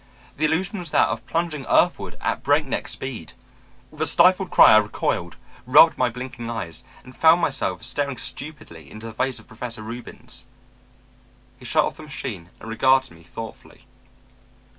The 0.35 0.45
illusion 0.45 0.79
was 0.79 0.89
that 0.89 1.09
of 1.09 1.27
plunging 1.27 1.63
earthward 1.67 2.17
at 2.21 2.41
breakneck 2.41 2.87
speed. 2.87 3.33
With 3.91 4.01
a 4.01 4.07
stifled 4.07 4.49
cry, 4.49 4.71
I 4.73 4.77
recoiled, 4.77 5.35
rubbed 5.67 5.95
my 5.95 6.09
blinking 6.09 6.49
eyes, 6.49 6.83
and 7.03 7.15
found 7.15 7.39
myself 7.39 7.83
staring 7.83 8.17
stupidly 8.17 8.89
into 8.89 9.05
the 9.05 9.13
face 9.13 9.37
of 9.37 9.45
Professor 9.45 9.83
Reubens. 9.83 10.45
He 11.59 11.65
shut 11.65 11.85
off 11.85 11.97
the 11.97 12.01
machine 12.01 12.49
and 12.59 12.67
regarded 12.67 13.11
me 13.11 13.21
thoughtfully. 13.21 13.85